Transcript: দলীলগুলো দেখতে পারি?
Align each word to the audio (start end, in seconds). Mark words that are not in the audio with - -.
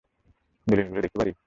দলীলগুলো 0.67 1.01
দেখতে 1.01 1.17
পারি? 1.19 1.31